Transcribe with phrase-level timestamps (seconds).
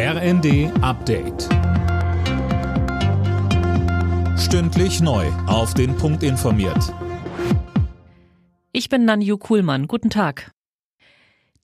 [0.00, 1.48] RND Update.
[4.38, 5.26] Stündlich neu.
[5.48, 6.94] Auf den Punkt informiert.
[8.70, 9.88] Ich bin Nanju Kuhlmann.
[9.88, 10.52] Guten Tag.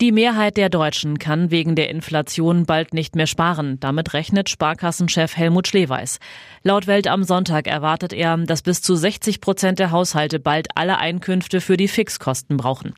[0.01, 3.79] Die Mehrheit der Deutschen kann wegen der Inflation bald nicht mehr sparen.
[3.79, 6.19] Damit rechnet Sparkassenchef Helmut Schleweis.
[6.64, 10.98] Laut Welt am Sonntag erwartet er, dass bis zu 60 Prozent der Haushalte bald alle
[10.98, 12.95] Einkünfte für die Fixkosten brauchen.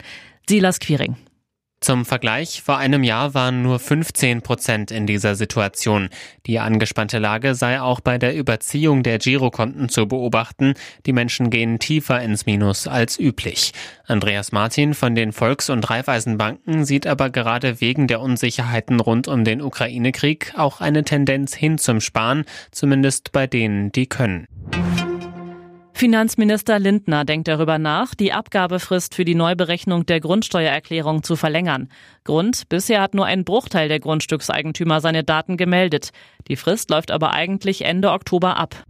[0.49, 1.17] Silas Quiring.
[1.81, 6.09] Zum Vergleich, vor einem Jahr waren nur 15 Prozent in dieser Situation.
[6.47, 10.75] Die angespannte Lage sei auch bei der Überziehung der Girokonten zu beobachten.
[11.05, 13.73] Die Menschen gehen tiefer ins Minus als üblich.
[14.07, 19.45] Andreas Martin von den Volks- und Raiffeisenbanken sieht aber gerade wegen der Unsicherheiten rund um
[19.45, 24.47] den Ukraine-Krieg auch eine Tendenz hin zum Sparen, zumindest bei denen, die können.
[25.97, 31.89] Finanzminister Lindner denkt darüber nach, die Abgabefrist für die Neuberechnung der Grundsteuererklärung zu verlängern.
[32.23, 36.11] Grund, bisher hat nur ein Bruchteil der Grundstückseigentümer seine Daten gemeldet.
[36.49, 38.85] Die Frist läuft aber eigentlich Ende Oktober ab.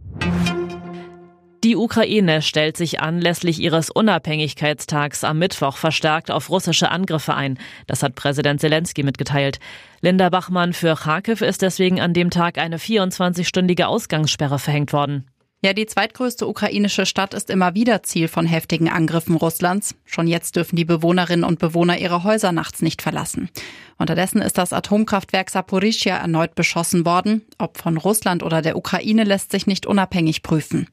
[1.63, 7.57] Die Ukraine stellt sich anlässlich ihres Unabhängigkeitstags am Mittwoch verstärkt auf russische Angriffe ein.
[7.87, 9.59] Das hat Präsident Zelensky mitgeteilt.
[10.01, 15.25] Linda Bachmann für Kharkiv ist deswegen an dem Tag eine 24-stündige Ausgangssperre verhängt worden.
[15.67, 19.95] Ja, die zweitgrößte ukrainische Stadt ist immer wieder Ziel von heftigen Angriffen Russlands.
[20.05, 23.49] Schon jetzt dürfen die Bewohnerinnen und Bewohner ihre Häuser nachts nicht verlassen.
[23.97, 27.41] Unterdessen ist das Atomkraftwerk Saporischia erneut beschossen worden.
[27.57, 30.87] Ob von Russland oder der Ukraine lässt sich nicht unabhängig prüfen.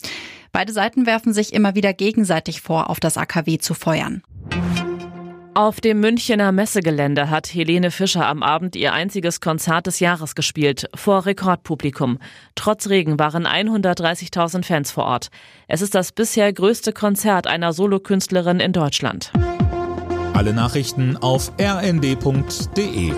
[0.51, 4.25] Beide Seiten werfen sich immer wieder gegenseitig vor, auf das AKW zu feuern.
[5.57, 10.89] Auf dem Münchener Messegelände hat Helene Fischer am Abend ihr einziges Konzert des Jahres gespielt,
[10.97, 12.19] vor Rekordpublikum.
[12.57, 15.29] Trotz Regen waren 130.000 Fans vor Ort.
[15.69, 19.31] Es ist das bisher größte Konzert einer Solokünstlerin in Deutschland.
[20.33, 23.13] Alle Nachrichten auf rnd.de